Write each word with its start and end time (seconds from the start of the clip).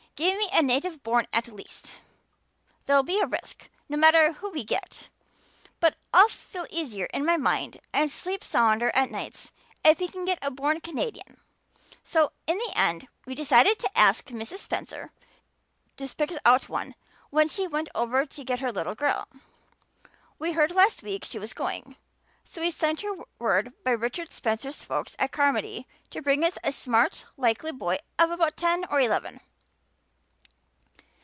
'Give 0.17 0.37
me 0.37 0.49
a 0.53 0.61
native 0.61 1.01
born 1.01 1.25
at 1.33 1.47
least. 1.47 1.99
There'll 2.85 3.01
be 3.01 3.19
a 3.19 3.25
risk, 3.25 3.71
no 3.89 3.97
matter 3.97 4.33
who 4.33 4.51
we 4.51 4.63
get. 4.63 5.09
But 5.79 5.95
I'll 6.13 6.27
feel 6.27 6.67
easier 6.69 7.05
in 7.07 7.25
my 7.25 7.37
mind 7.37 7.79
and 7.91 8.11
sleep 8.11 8.43
sounder 8.43 8.91
at 8.93 9.09
nights 9.09 9.51
if 9.83 9.99
we 9.99 10.07
get 10.09 10.37
a 10.43 10.51
born 10.51 10.79
Canadian.' 10.79 11.41
So 12.03 12.33
in 12.45 12.59
the 12.59 12.71
end 12.75 13.07
we 13.25 13.33
decided 13.33 13.79
to 13.79 13.97
ask 13.97 14.27
Mrs. 14.27 14.59
Spencer 14.59 15.11
to 15.97 16.07
pick 16.15 16.31
us 16.31 16.37
out 16.45 16.69
one 16.69 16.93
when 17.31 17.47
she 17.47 17.65
went 17.67 17.89
over 17.95 18.23
to 18.27 18.43
get 18.43 18.59
her 18.59 18.71
little 18.71 18.93
girl. 18.93 19.27
We 20.37 20.51
heard 20.51 20.69
last 20.69 21.01
week 21.01 21.25
she 21.25 21.39
was 21.39 21.51
going, 21.53 21.95
so 22.43 22.61
we 22.61 22.69
sent 22.69 23.01
her 23.01 23.15
word 23.39 23.73
by 23.83 23.91
Richard 23.93 24.31
Spencer's 24.31 24.83
folks 24.83 25.15
at 25.17 25.31
Carmody 25.31 25.87
to 26.11 26.21
bring 26.21 26.43
us 26.43 26.59
a 26.63 26.71
smart, 26.71 27.25
likely 27.37 27.71
boy 27.71 27.97
of 28.19 28.29
about 28.29 28.55
ten 28.55 28.85
or 28.85 28.99
eleven. 29.01 29.39